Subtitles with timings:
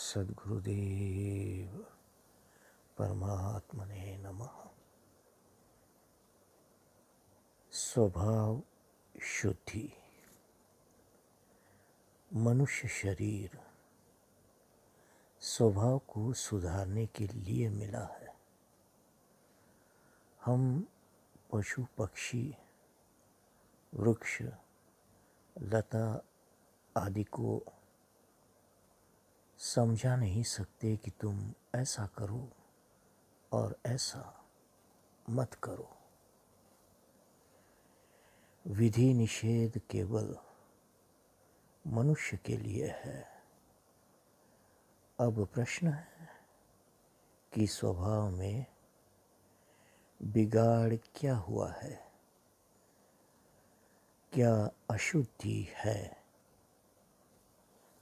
[0.00, 1.86] सद्गुरुदेव
[2.98, 4.68] परमात्मने नमः।
[7.72, 8.62] स्वभाव
[9.22, 9.92] शुद्धि।
[12.34, 13.60] मनुष्य शरीर
[15.40, 18.36] स्वभाव को सुधारने के लिए मिला है।
[20.44, 20.88] हम
[21.52, 22.56] पशु, पक्षी,
[23.94, 24.42] वृक्ष,
[25.58, 26.22] लता
[26.96, 27.62] आदि को
[29.60, 32.50] समझा नहीं सकते कि तुम ऐसा करो
[33.52, 34.44] और ऐसा
[35.30, 35.96] मत करो।
[38.66, 40.36] विधि निषेध केवल
[41.86, 43.42] मनुष्य के लिए है।
[45.20, 46.28] अब प्रश्न है
[47.52, 48.66] कि स्वभाव में
[50.22, 52.12] बिगाड़ क्या हुआ है?
[54.32, 56.19] क्या अशुद्धि है?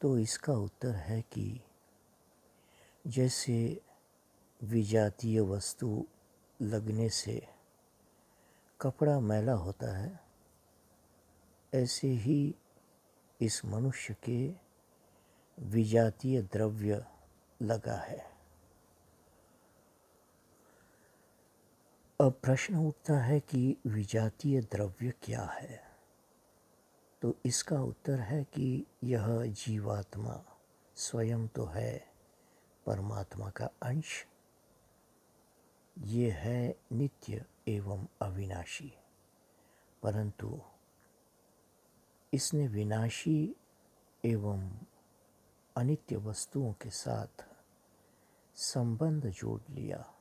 [0.00, 1.60] तो इसका उत्तर है कि
[3.06, 3.80] जैसे
[4.62, 6.06] विजातीय वस्तु
[6.62, 7.48] लगने से
[8.80, 10.20] कपड़ा मैला होता है,
[11.74, 12.54] ऐसे ही
[13.40, 14.54] इस मनुष्य के
[15.58, 17.06] विजातीय द्रव्य
[17.62, 18.30] लगा है।
[22.20, 25.89] अब प्रश्न उठता है कि विजातीय द्रव्य क्या है?
[27.22, 30.44] तो इसका उत्तर है कि यह जीवात्मा
[30.96, 32.12] स्वयं तो है,
[32.86, 34.26] परमात्मा का अंश।
[35.98, 38.94] ये है नित्य एवं अविनाशी।
[40.02, 40.60] परंतु
[42.34, 43.56] इसने विनाशी
[44.24, 44.78] एवं
[45.76, 47.46] अनित्य वस्तुओं के साथ
[48.54, 50.14] संबंध जोड़ लिया,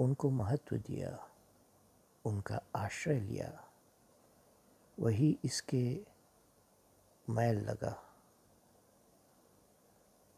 [0.00, 1.30] उनको महत्व दिया,
[2.24, 3.69] उनका आश्रय लिया।
[4.98, 6.06] वही इसके
[7.30, 8.16] मैल लगा।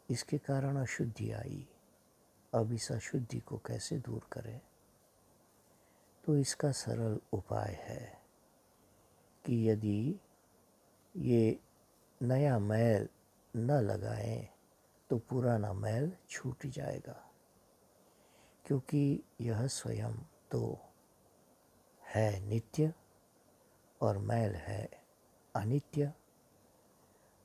[0.09, 1.67] इसके कारण अशुद्धि आई।
[2.53, 4.61] अब इस अशुद्धि को कैसे दूर करें?
[6.23, 8.21] तो इसका सरल उपाय है
[9.45, 10.19] कि यदि
[11.15, 11.59] ये
[12.21, 13.09] नया मैल
[13.55, 14.49] न लगाएँ
[15.09, 17.29] तो पुराना मैल छूट जाएगा।
[18.65, 20.13] क्योंकि यह स्वयं
[20.51, 20.79] तो
[22.01, 22.93] है नित्य।
[24.03, 24.89] और मैल है
[25.55, 26.11] अनित्य।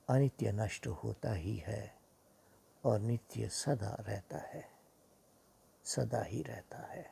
[0.07, 1.93] अनित्य नष्ट होता ही है
[2.83, 4.63] और नित्य सदा रहता है,
[5.85, 7.05] सदा ही रहता है।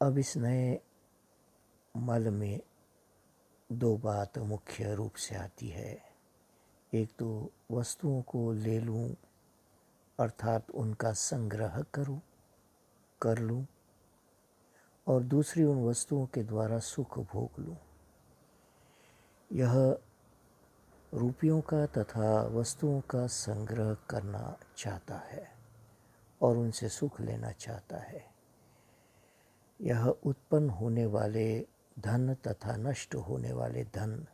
[0.00, 0.80] अब इस नए
[1.94, 2.60] मल में
[3.70, 5.92] दो बात मुख्य रूप से आती है।
[6.92, 9.08] एक तो वस्तुओं को ले लूँ,
[10.18, 12.20] अर्थात उनका संग्रह करूँ,
[13.20, 13.64] कर लूँ
[15.06, 17.76] और दूसरी उन वस्तुओं के द्वारा सुख भोग लूँ।
[19.52, 19.98] यह
[21.14, 25.52] रुपयों का तथा वस्तुओं का संग्रह करना चाहता है
[26.42, 28.30] और उनसे सुख लेना चाहता है।
[29.80, 31.66] यह उत्पन्न होने वाले
[31.98, 34.26] धन तथा नष्ट होने वाले धन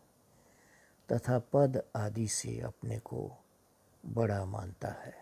[1.12, 3.32] तथा पद आदि से अपने को
[4.06, 5.14] बड़ा मानता है।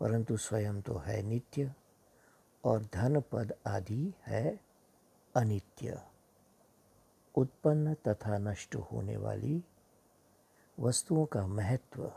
[0.00, 1.74] परंतु स्वयं तो है नित्य
[2.66, 4.60] और धन पद आदि है
[5.34, 6.00] अनित्य।
[7.34, 9.64] उत्पन्न तथा नष्ट होने वाली
[10.78, 12.12] वस्तुओं का महत्व।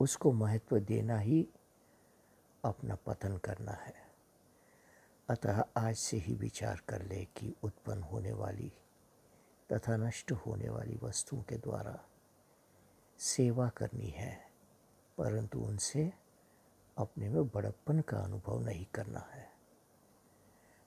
[0.00, 1.48] उसको महत्व देना ही
[2.64, 3.94] अपना पतन करना है।
[5.28, 8.72] अतः आज से ही विचार कर ले कि उत्पन्न होने वाली
[9.70, 11.98] तथा नष्ट होने वाली वस्तुओं के द्वारा
[13.20, 14.36] सेवा करनी है,
[15.18, 16.12] परंतु उनसे
[16.96, 19.44] अपने में बड़प्पन का अनुभव नहीं करना है।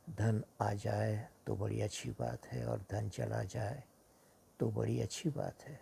[0.07, 3.83] धन आ जाए तो बड़ी अच्छी बात है और धन चला जाए
[4.59, 5.79] तो बड़ी अच्छी बात है।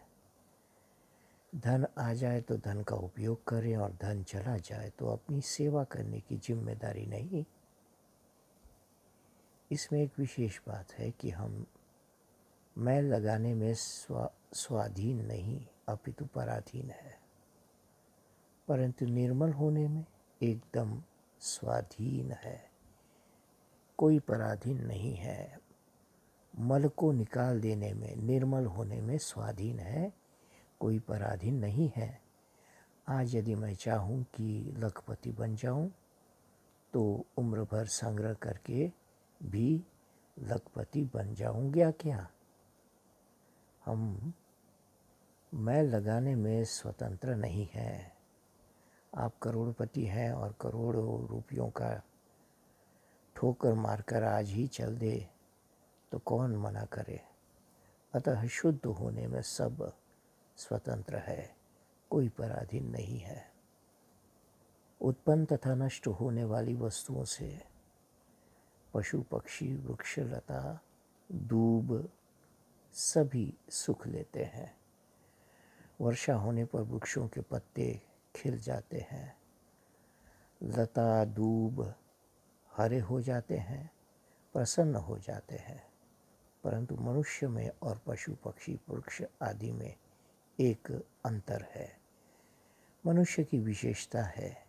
[1.53, 5.83] धन आ जाए तो धन का उपयोग करें और धन चला जाए तो अपनी सेवा
[5.83, 7.43] करने की ज़िम्मेदारी नहीं।
[9.71, 11.65] इसमें एक विशेष बात है कि हम
[12.75, 17.17] मैल लगाने में स्वा, स्वाधीन नहीं, अपितु पराधीन है।
[18.67, 20.03] परंतु निर्मल होने में
[20.43, 21.03] एकदम
[21.39, 22.71] स्वाधीन है।
[23.97, 25.59] कोई पराधीन नहीं है।
[26.59, 30.13] मल को निकाल देने में, निर्मल होने में स्वाधीन है।
[30.79, 32.21] कोई पराधीन नहीं है।
[33.07, 35.91] आज यदि मैं चाहूँ कि लखपति बन जाऊँ
[36.93, 38.91] तो उम्र भर संग्रह करके
[39.43, 39.83] भी
[40.39, 42.29] लखपति बन जाऊँगा क्या?
[43.85, 44.33] हम,
[45.53, 48.16] मैं लगाने में स्वतंत्र नहीं है।
[49.17, 52.01] आप करोड़पति हैं और करोड़ों रुपयों का
[53.35, 55.29] ठोकर मारकर आज ही चल दे
[56.11, 57.21] तो कौन मना करे?
[58.13, 59.93] अतः शुद्ध होने में सब
[60.57, 61.55] स्वतंत्र है,
[62.09, 63.51] कोई पराधीन नहीं है।
[65.01, 67.63] उत्पन्न तथा नष्ट होने वाली वस्तुओं से
[68.93, 70.79] पशु, पक्षी, वृक्ष, लता,
[71.31, 72.09] दूब
[72.93, 74.77] सभी सुख लेते हैं।
[76.01, 78.01] वर्षा होने पर वृक्षों के पत्ते
[78.37, 79.37] खिल जाते हैं।
[80.63, 81.95] लता दूब
[82.77, 83.91] हरे हो जाते हैं,
[84.53, 85.87] प्रसन्न हो जाते हैं।
[86.63, 89.95] परंतु मनुष्य में और पशु, पक्षी, वृक्ष आदि में
[90.59, 91.99] एक अंतर है।
[93.05, 94.67] मनुष्य की विशेषता है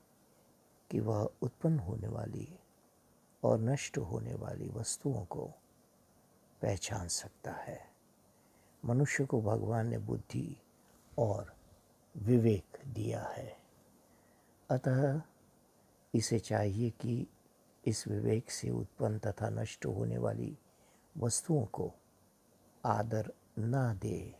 [0.90, 2.58] कि वह उत्पन्न होने वाली
[3.44, 5.44] और नष्ट होने वाली वस्तुओं को
[6.62, 7.90] पहचान सकता है।
[8.84, 10.62] मनुष्य को भगवान ने बुद्धि
[11.18, 11.57] और
[12.18, 13.56] विवेक दिया है।
[14.70, 15.22] अतः
[16.14, 17.26] इसे चाहिए कि
[17.84, 20.58] इस विवेक से उत्पन्न तथा नष्ट होने वाली
[21.16, 21.92] वस्तुओं को
[22.84, 24.34] आदर ना दे,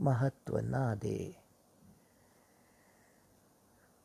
[0.00, 1.36] महत्व ना दे।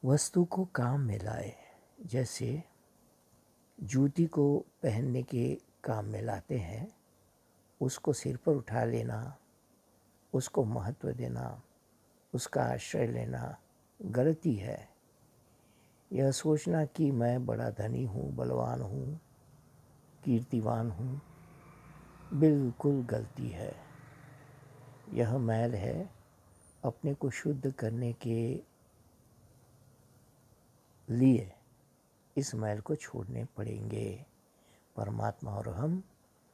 [0.06, 1.56] वस्तु को काम में लाए,
[2.02, 2.64] जैसे
[3.84, 6.96] जूती को पहनने के काम में लाते हैं,
[7.82, 9.38] उसको सिर पर उठा लेना,
[10.34, 11.62] उसको महत्व देना
[12.36, 13.58] उसका आश्रय लेना
[14.02, 14.90] गलती है।
[16.12, 19.20] यह सोचना कि मैं बड़ा धनी हूँ, बलवान हूँ,
[20.24, 21.22] कीर्तिवान हूँ,
[22.34, 23.76] बिल्कुल गलती है।
[25.14, 26.10] यह मैल है
[26.84, 28.64] अपने को शुद्ध करने के
[31.10, 31.52] लिए।
[32.38, 34.26] इस मैल को छोड़ने पड़ेंगे।
[34.96, 36.04] परमात्मा और हम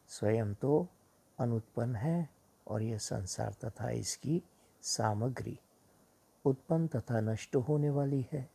[0.07, 0.87] स्वयं तो
[1.39, 2.29] अनुत्पन्न है
[2.67, 4.41] और यह संसार तथा इसकी
[4.81, 5.59] सामग्री।
[6.45, 8.49] उत्पन्न तथा नष्ट होने वाली है।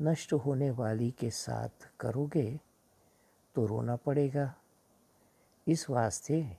[0.00, 2.60] नष्ट होने वाली के साथ करोगे
[3.54, 4.54] तो रोना पड़ेगा।
[5.68, 6.58] इस वास्ते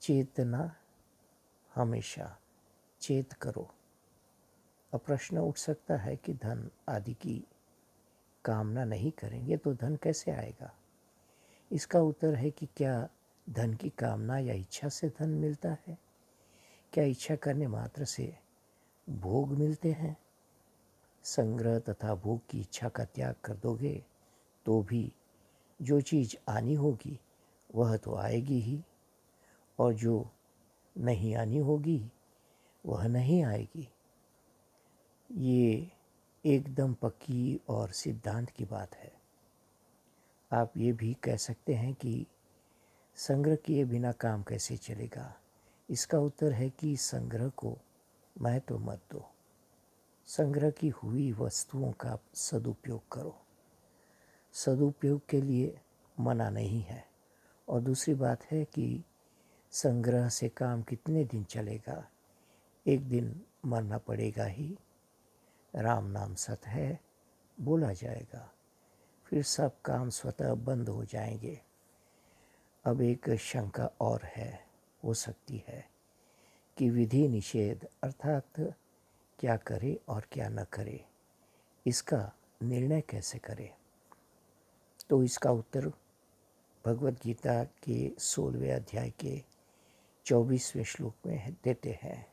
[0.00, 0.76] चेतना
[1.74, 2.38] हमेशा
[3.00, 3.70] चेत करो।
[4.94, 7.44] अब प्रश्न उठ सकता है कि धन आदि की
[8.44, 10.72] कामना नहीं करेंगे तो धन कैसे आएगा?
[11.72, 13.08] इसका उत्तर है कि क्या
[13.50, 15.98] धन की कामना या इच्छा से धन मिलता है?
[16.92, 18.36] क्या इच्छा करने मात्र से
[19.08, 20.16] भोग मिलते हैं।
[21.24, 24.04] संग्रह तथा भोग की इच्छा का त्याग कर दोगे
[24.66, 25.12] तो भी
[25.82, 27.20] जो चीज़ आनी होगी,
[27.74, 28.84] वह तो आएगी ही।
[29.78, 30.30] और जो
[30.98, 32.12] नहीं आनी होगी,
[32.86, 33.88] वह नहीं आएगी।
[35.32, 35.92] ये
[36.44, 39.12] एकदम पक्की और सिद्धांत की बात है।
[40.52, 42.26] आप ये भी कह सकते हैं कि
[43.16, 45.40] संग्रह किए बिना काम कैसे चलेगा?
[45.90, 47.78] इसका उत्तर है कि संग्रह को
[48.42, 49.30] महत्व मत दो
[50.26, 53.42] संग्रह की हुई वस्तुओं का सदुपयोग करो।
[54.52, 55.80] सदुपयोग के लिए
[56.20, 57.08] मना नहीं है।
[57.68, 59.04] और दूसरी बात है कि
[59.70, 62.10] संग्रह से काम कितने दिन चलेगा?
[62.86, 64.78] एक दिन मरना पड़ेगा ही।
[65.74, 67.00] राम नाम सत है,
[67.60, 68.54] बोला जाएगा।
[69.24, 71.60] फिर सब काम स्वतः बंद हो जाएँगे।
[72.84, 74.66] अब एक शंका और है,
[75.04, 75.97] हो सकती है।
[76.78, 78.60] कि विधि निषेध अर्थात
[79.38, 81.04] क्या करे और क्या न करे,
[81.86, 82.32] इसका
[82.62, 83.74] निर्णय कैसे करे?
[85.10, 85.88] तो इसका उत्तर
[86.86, 89.42] भगवत गीता के सोलहवें अध्याय के
[90.26, 92.26] चौबीसवें श्लोक में देते हैं।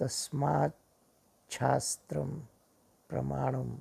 [0.00, 0.76] तस्मात्
[1.52, 2.30] शास्त्रम
[3.08, 3.74] प्रमाणम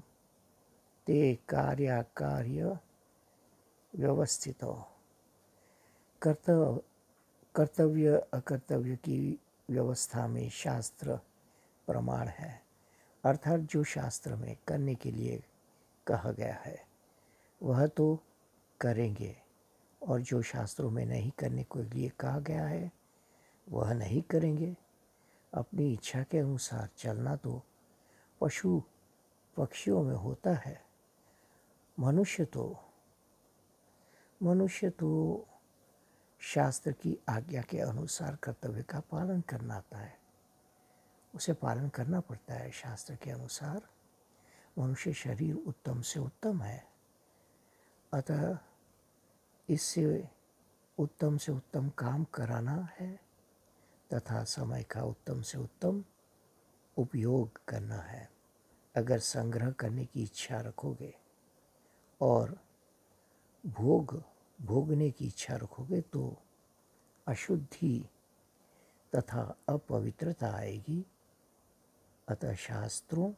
[1.08, 2.80] ते कार्याकार्य
[3.96, 4.60] व्यवस्थित।
[6.22, 6.82] कर्तव्य
[7.56, 11.16] कर्तव्य, अकर्तव्य की व्यवस्था में शास्त्र
[11.88, 12.62] प्रमाण है।
[13.24, 15.44] अर्थात जो शास्त्र में करने के लिए
[16.08, 16.88] कहा गया है,
[17.64, 18.20] वह तो
[18.82, 19.38] करेंगे।
[20.08, 22.92] और जो शास्त्रों में नहीं करने के लिए कहा गया है,
[23.70, 24.78] वह नहीं करेंगे।
[25.54, 27.62] अपनी इच्छा के अनुसार चलना तो
[28.42, 28.84] पशु
[29.58, 30.86] पक्षियों में होता है।
[32.00, 32.78] मनुष्य तो
[34.44, 35.46] मनुष्य तो
[36.46, 40.20] शास्त्र की आज्ञा के अनुसार कर्तव्य का पालन करना आता है।
[41.36, 43.82] उसे पालन करना पड़ता है शास्त्र के अनुसार।
[44.78, 46.88] मनुष्य शरीर उत्तम से उत्तम है।
[48.14, 48.58] अतः
[49.70, 50.30] इससे
[50.98, 53.20] उत्तम से उत्तम काम कराना है
[54.14, 56.04] तथा समय का उत्तम से उत्तम
[56.98, 58.32] उपयोग करना है।
[58.96, 61.16] अगर संग्रह करने की इच्छा रखोगे
[62.22, 62.60] और
[63.66, 66.42] भोग भोगने की इच्छा रखोगे तो
[67.28, 68.10] अशुद्धि
[69.16, 71.06] तथा अपवित्रता आएगी।
[72.28, 73.32] अतः शास्त्रों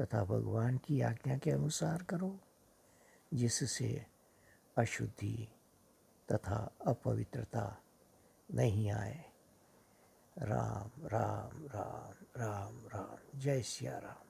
[0.00, 2.40] तथा भगवान की आज्ञा के अनुसार करो,
[3.34, 4.06] जिससे
[4.78, 5.48] अशुद्धि
[6.32, 7.82] तथा अपवित्रता
[8.54, 9.24] नहीं आए।
[10.38, 14.25] राम राम राम राम राम। जय सिया राम।